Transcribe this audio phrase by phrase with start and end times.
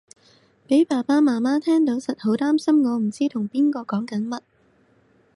[0.67, 4.41] 俾爸爸媽媽聽到實好擔心我唔知同邊個講緊乜